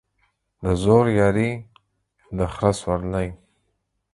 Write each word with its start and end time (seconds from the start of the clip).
د 0.61 0.65
زورياري، 0.83 1.51
د 2.37 2.39
خره 2.53 2.71
سورلى. 2.81 3.27